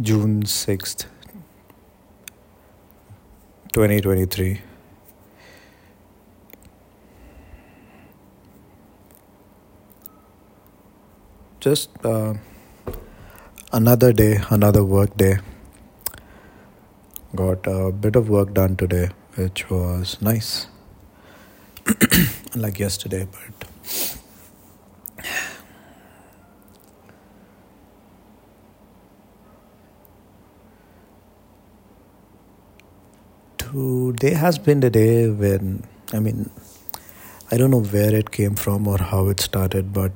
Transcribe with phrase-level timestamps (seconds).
[0.00, 1.04] June 6th,
[3.74, 4.62] 2023.
[11.60, 12.32] Just uh,
[13.74, 15.36] another day, another work day.
[17.36, 20.68] Got a bit of work done today, which was nice.
[22.54, 23.68] like yesterday, but
[33.70, 36.50] today has been the day when I mean
[37.52, 40.12] I don't know where it came from or how it started, but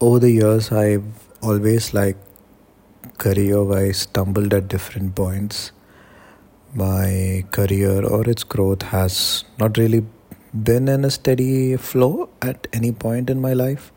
[0.00, 1.04] over the years I've
[1.42, 2.16] always like
[3.18, 5.72] career wise stumbled at different points.
[6.74, 10.06] My career or its growth has not really
[10.54, 13.92] been in a steady flow at any point in my life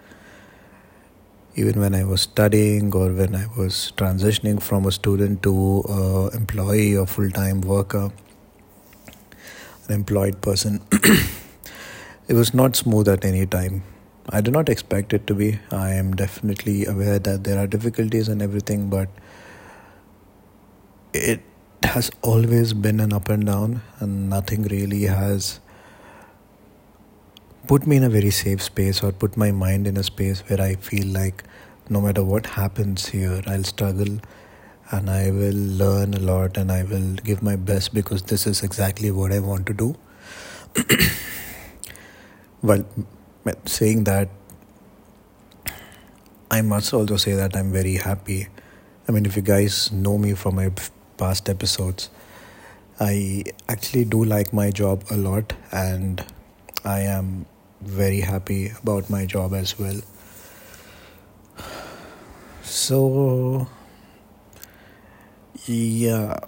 [1.55, 6.27] even when I was studying or when I was transitioning from a student to uh,
[6.33, 8.11] employee or full time worker,
[9.87, 10.81] an employed person,
[12.27, 13.83] it was not smooth at any time.
[14.29, 15.59] I do not expect it to be.
[15.69, 19.09] I am definitely aware that there are difficulties and everything, but
[21.13, 21.41] it
[21.83, 25.59] has always been an up and down, and nothing really has
[27.67, 30.59] put me in a very safe space or put my mind in a space where
[30.59, 31.43] I feel like
[31.89, 34.19] no matter what happens here, I'll struggle
[34.91, 38.63] and I will learn a lot and I will give my best because this is
[38.63, 39.95] exactly what I want to do.
[42.61, 42.85] well,
[43.65, 44.29] saying that,
[46.51, 48.47] I must also say that I'm very happy.
[49.07, 50.71] I mean, if you guys know me from my
[51.17, 52.09] past episodes,
[52.99, 56.23] I actually do like my job a lot and
[56.85, 57.45] I am
[57.85, 60.01] very happy about my job as well.
[62.63, 63.67] So,
[65.65, 66.39] yeah.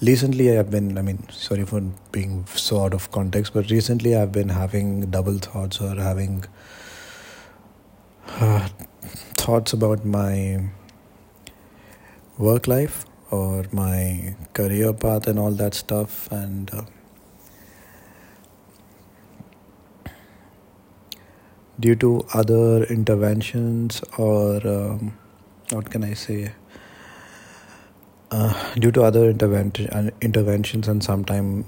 [0.00, 1.80] Recently, I have been, I mean, sorry for
[2.10, 6.44] being so out of context, but recently I've been having double thoughts or having
[8.26, 8.68] uh,
[9.36, 10.70] thoughts about my
[12.36, 16.30] work life or my career path and all that stuff.
[16.32, 16.82] And uh,
[21.82, 25.18] due to other interventions or um,
[25.70, 26.52] what can I say?
[28.30, 31.66] Uh, due to other intervention, uh, interventions and sometimes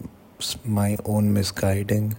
[0.64, 2.16] my own misguiding,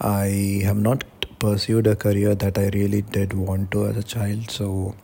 [0.00, 1.04] I have not
[1.38, 4.50] pursued a career that I really did want to as a child.
[4.50, 4.94] So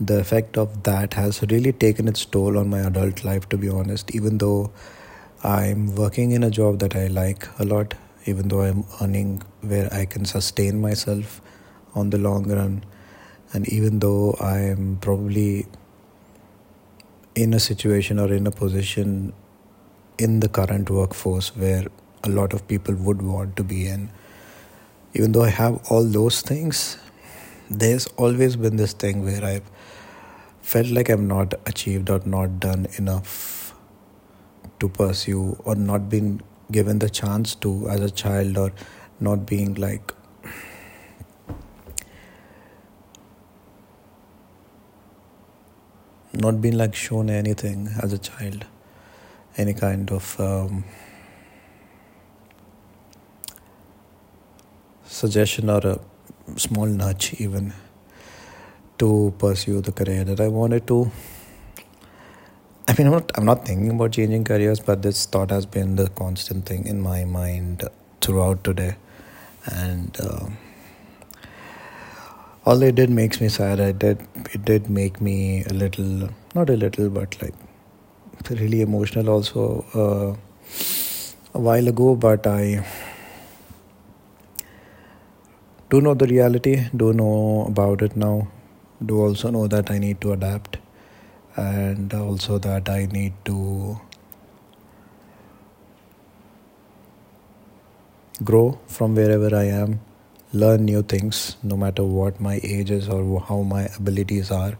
[0.00, 3.68] the effect of that has really taken its toll on my adult life, to be
[3.68, 4.14] honest.
[4.14, 4.72] Even though
[5.42, 7.94] I'm working in a job that I like a lot,
[8.26, 11.40] even though I'm earning where I can sustain myself
[11.94, 12.84] on the long run.
[13.52, 15.66] And even though I am probably
[17.34, 19.32] in a situation or in a position
[20.18, 21.86] in the current workforce where
[22.22, 24.10] a lot of people would want to be in,
[25.12, 26.98] even though I have all those things,
[27.70, 29.70] there's always been this thing where I've
[30.62, 33.74] felt like I'm not achieved or not done enough
[34.80, 36.40] to pursue or not been
[36.76, 38.72] given the chance to as a child or
[39.20, 40.12] not being like
[46.44, 48.64] not being like shown anything as a child.
[49.56, 50.84] Any kind of um,
[55.06, 56.00] suggestion or a
[56.56, 57.72] small nudge even
[58.98, 61.10] to pursue the career that I wanted to
[62.94, 65.96] I mean, I'm not, I'm not thinking about changing careers, but this thought has been
[65.96, 67.82] the constant thing in my mind
[68.20, 68.94] throughout today.
[69.66, 70.46] And uh,
[72.64, 76.70] although it did makes me sad, I did it did make me a little, not
[76.70, 77.54] a little, but like
[78.48, 82.14] really emotional also uh, a while ago.
[82.14, 82.86] But I
[85.90, 88.46] do know the reality, do know about it now,
[89.04, 90.78] do also know that I need to adapt
[91.56, 94.00] and also that I need to
[98.42, 100.00] grow from wherever I am,
[100.52, 104.76] learn new things no matter what my age is or how my abilities are,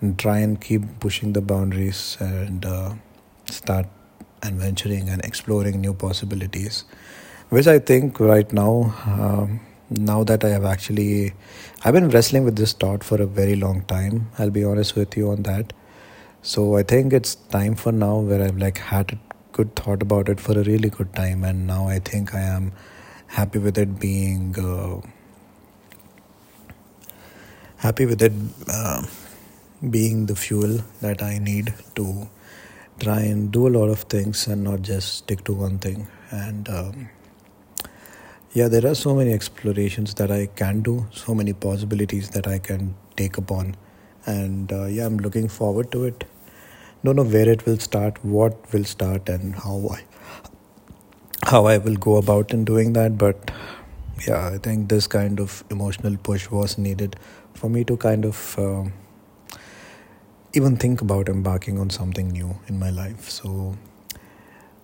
[0.00, 2.94] and try and keep pushing the boundaries and uh,
[3.46, 3.86] start
[4.42, 6.84] adventuring and exploring new possibilities,
[7.48, 8.94] which I think right now.
[9.06, 11.32] Um, now that I have actually,
[11.84, 14.30] I've been wrestling with this thought for a very long time.
[14.38, 15.72] I'll be honest with you on that.
[16.42, 19.18] So I think it's time for now where I've like had a
[19.52, 22.72] good thought about it for a really good time, and now I think I am
[23.26, 25.00] happy with it being uh,
[27.78, 28.32] happy with it
[28.68, 29.02] uh,
[29.90, 32.28] being the fuel that I need to
[33.00, 36.08] try and do a lot of things and not just stick to one thing.
[36.30, 37.08] And um,
[38.52, 42.58] yeah, there are so many explorations that I can do, so many possibilities that I
[42.58, 43.76] can take upon.
[44.26, 46.24] And uh, yeah, I'm looking forward to it.
[47.04, 50.04] Don't know where it will start, what will start, and how I
[51.44, 53.16] how I will go about in doing that.
[53.16, 53.50] But
[54.26, 57.16] yeah, I think this kind of emotional push was needed
[57.54, 58.92] for me to kind of um,
[60.52, 63.28] even think about embarking on something new in my life.
[63.30, 63.76] So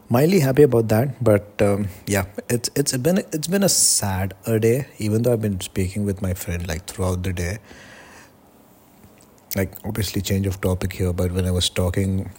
[0.09, 4.59] mildly happy about that, but um, yeah, it's it's been it's been a sad a
[4.59, 4.87] day.
[4.99, 7.59] Even though I've been speaking with my friend like throughout the day.
[9.57, 12.31] Like obviously change of topic here, but when I was talking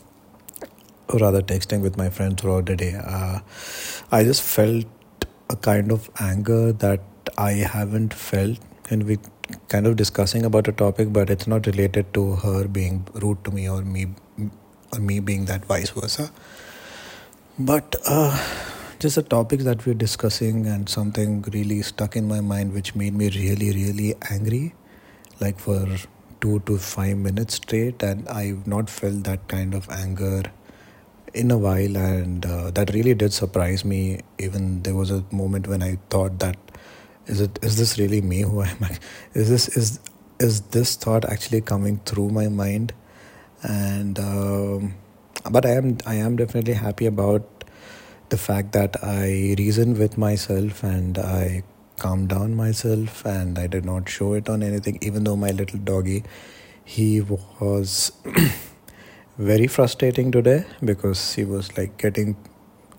[1.08, 3.40] or rather texting with my friend throughout the day, uh,
[4.12, 4.86] I just felt
[5.50, 7.02] a kind of anger that
[7.38, 8.60] I haven't felt,
[8.90, 9.18] and we
[9.70, 13.52] kind of discussing about a topic, but it's not related to her being rude to
[13.52, 14.08] me or me
[14.92, 16.32] or me being that vice versa.
[17.58, 18.38] But uh,
[19.00, 23.14] just a topic that we're discussing and something really stuck in my mind, which made
[23.14, 24.76] me really, really angry,
[25.40, 25.88] like for
[26.42, 30.44] two to five minutes straight, and I've not felt that kind of anger
[31.34, 34.20] in a while, and uh, that really did surprise me.
[34.38, 36.58] Even there was a moment when I thought that
[37.28, 38.98] is it is this really me who am I?
[39.34, 40.02] Is this is
[40.42, 42.94] is this thought actually coming through my mind?
[43.64, 44.96] And um,
[45.50, 47.64] but I am I am definitely happy about
[48.30, 51.64] the fact that I reasoned with myself and I
[51.98, 54.98] calmed down myself and I did not show it on anything.
[55.02, 56.24] Even though my little doggy,
[56.84, 58.12] he was.
[59.38, 62.38] very frustrating today because he was like getting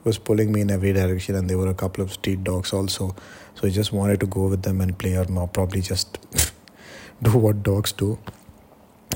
[0.04, 3.16] was pulling me in every direction and there were a couple of street dogs also
[3.54, 6.19] so i just wanted to go with them and play or probably just
[7.22, 8.19] do what dogs do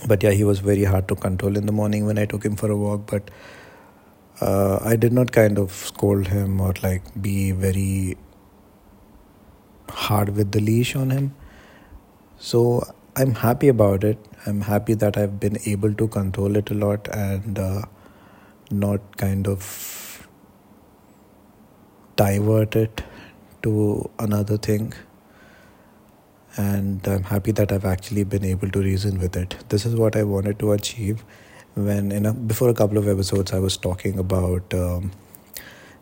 [0.07, 2.57] but yeah he was very hard to control in the morning when i took him
[2.57, 3.07] for a walk.
[3.07, 3.31] But
[4.41, 8.17] uh, i did not kind of scold him or like be very
[9.91, 11.35] hard with the leash on him.
[12.39, 12.83] So
[13.17, 14.19] i'm happy about it.
[14.47, 17.83] I'm happy that I've been able to control it a lot and uh,
[18.71, 20.27] not kind of
[22.17, 23.03] divert it
[23.63, 24.95] to another thing.
[26.56, 29.56] And I'm happy that I've actually been able to reason with it.
[29.69, 31.25] This is what I wanted to achieve.
[31.75, 35.12] When in a, before a couple of episodes, I was talking about um,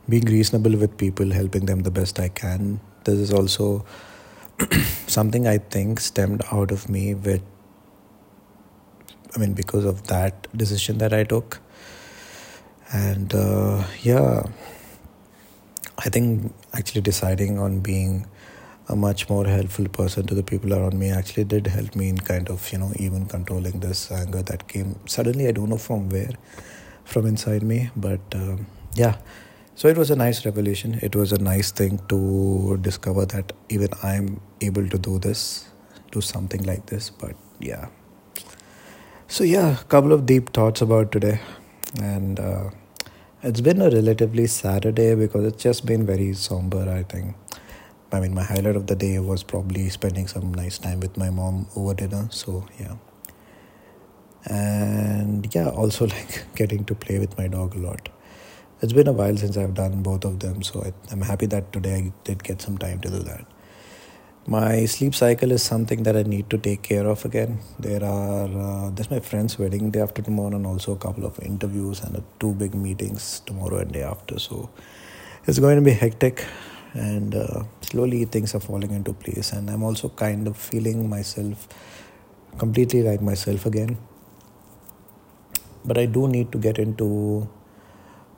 [0.08, 2.80] being reasonable with people, helping them the best I can.
[3.04, 3.84] This is also
[5.06, 7.42] something I think stemmed out of me with
[9.34, 11.60] I mean, because of that decision that I took.
[12.92, 14.44] And uh, yeah,
[15.98, 18.26] I think actually deciding on being
[18.88, 22.19] a much more helpful person to the people around me actually did help me in
[22.19, 25.46] kind of, you know, even controlling this anger that came suddenly.
[25.46, 26.31] I don't know from where,
[27.05, 29.17] from inside me, but um, yeah.
[29.75, 30.99] So it was a nice revelation.
[31.02, 35.69] It was a nice thing to discover that even I'm able to do this,
[36.11, 37.11] do something like this.
[37.11, 37.88] But yeah.
[39.29, 41.40] So, yeah, a couple of deep thoughts about today.
[42.02, 42.70] And uh,
[43.43, 47.37] it's been a relatively sad day because it's just been very somber, I think.
[48.10, 51.30] I mean, my highlight of the day was probably spending some nice time with my
[51.30, 52.28] mom over dinner.
[52.30, 52.94] So, yeah.
[54.46, 58.08] And yeah, also like getting to play with my dog a lot.
[58.80, 60.62] It's been a while since I've done both of them.
[60.62, 63.46] So, I, I'm happy that today I did get some time to do that
[64.48, 67.58] my sleep cycle is something that I need to take care of again.
[67.78, 71.38] There are uh, there's my friend's wedding day after tomorrow, and also a couple of
[71.40, 74.38] interviews and uh, two big meetings tomorrow and day after.
[74.38, 74.70] So
[75.46, 76.46] it's going to be hectic,
[76.95, 79.52] and uh, slowly things are falling into place.
[79.52, 81.68] And I'm also kind of feeling myself
[82.59, 83.99] completely like myself again.
[85.85, 87.49] But I do need to get into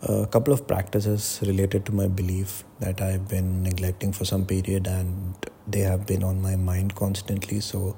[0.03, 4.87] a couple of practices related to my belief that I've been neglecting for some period
[4.87, 5.35] and
[5.67, 7.61] they have been on my mind constantly.
[7.61, 7.97] So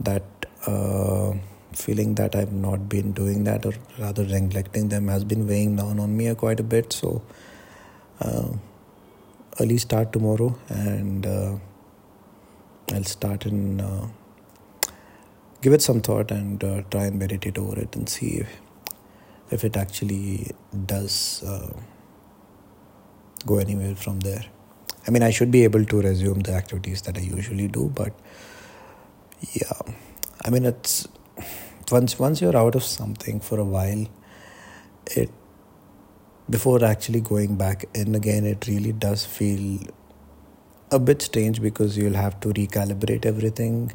[0.00, 0.24] that
[0.66, 1.34] uh,
[1.72, 6.00] feeling that I've not been doing that or rather neglecting them has been weighing down
[6.00, 6.92] on me quite a bit.
[6.92, 7.22] So
[8.20, 8.48] uh,
[9.58, 11.56] early start tomorrow and uh,
[12.92, 14.06] I'll start and uh,
[15.60, 18.48] give it some thought and uh, try and meditate over it and see if,
[19.50, 20.52] if it actually
[20.86, 21.72] does uh,
[23.46, 24.44] go anywhere from there.
[25.06, 28.12] I mean, I should be able to resume the activities that I usually do, but
[29.52, 29.94] yeah,
[30.44, 31.08] I mean, it's
[31.90, 34.06] once once you're out of something for a while,
[35.06, 35.30] it
[36.50, 39.80] before actually going back in again, it really does feel
[40.90, 43.92] a bit strange because you'll have to recalibrate everything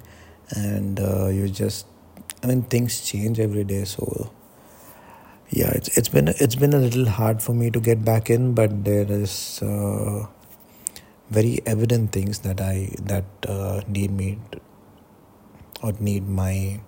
[0.52, 1.86] and uh, you just
[2.44, 3.84] I mean things change every day.
[3.84, 4.32] So
[5.52, 8.54] yeah it's it's been it's been a little hard for me to get back in
[8.54, 10.26] but there is uh,
[11.30, 14.40] very evident things that I that uh, need me
[15.84, 16.80] or need my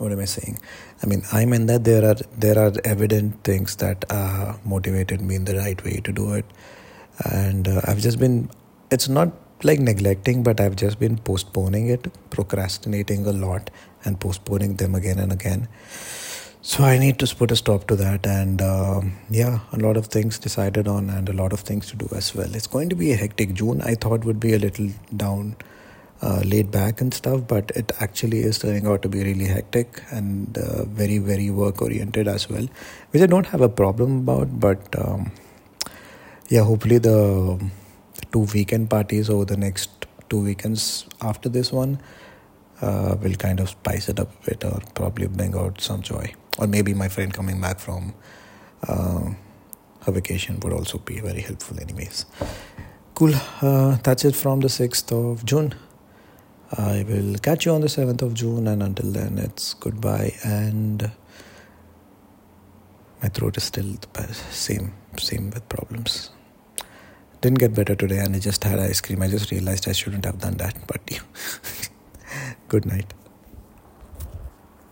[0.00, 0.58] what am I saying?
[1.02, 5.34] I mean, I mean that there are there are evident things that uh, motivated me
[5.34, 6.46] in the right way to do it,
[7.30, 8.50] and uh, I've just been.
[8.90, 13.70] It's not like neglecting, but I've just been postponing it, procrastinating a lot,
[14.04, 15.68] and postponing them again and again.
[16.62, 20.06] So I need to put a stop to that, and um, yeah, a lot of
[20.06, 22.54] things decided on, and a lot of things to do as well.
[22.54, 23.82] It's going to be a hectic June.
[23.82, 25.56] I thought would be a little down,
[26.22, 30.02] uh, laid back and stuff, but it actually is turning out to be really hectic
[30.10, 32.66] and uh, very very work oriented as well,
[33.10, 34.60] which I don't have a problem about.
[34.60, 35.32] But um,
[36.48, 37.58] yeah, hopefully the
[38.32, 42.00] two weekend parties over the next two weekends after this one
[42.82, 46.32] uh, will kind of spice it up a bit or probably bring out some joy.
[46.58, 48.14] Or maybe my friend coming back from
[48.86, 49.30] uh,
[50.02, 52.26] her vacation would also be very helpful anyways.
[53.14, 53.32] Cool.
[53.60, 55.74] Uh, that's it from the 6th of june
[56.78, 61.10] i will catch you on the 7th of june and until then it's goodbye and
[63.22, 66.30] my throat is still the same same with problems.
[67.40, 69.22] Didn't get better today and i just had ice cream.
[69.22, 71.00] I just realized i shouldn't have done that but
[72.68, 73.12] good night